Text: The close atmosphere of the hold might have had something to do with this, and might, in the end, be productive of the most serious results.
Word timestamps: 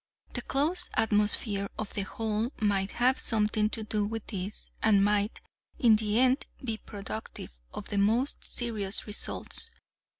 The 0.33 0.41
close 0.41 0.89
atmosphere 0.95 1.69
of 1.77 1.93
the 1.93 2.01
hold 2.01 2.59
might 2.59 2.93
have 2.93 3.17
had 3.17 3.17
something 3.19 3.69
to 3.69 3.83
do 3.83 4.03
with 4.03 4.25
this, 4.25 4.71
and 4.81 5.03
might, 5.05 5.41
in 5.77 5.97
the 5.97 6.17
end, 6.19 6.47
be 6.63 6.77
productive 6.77 7.51
of 7.71 7.89
the 7.89 7.99
most 7.99 8.43
serious 8.43 9.05
results. 9.05 9.69